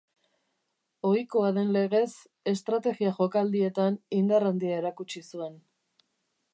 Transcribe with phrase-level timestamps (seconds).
[1.09, 2.07] Ohikoa den legez,
[2.53, 5.63] estrategia jokaldietan indar handia erakutsi zuen.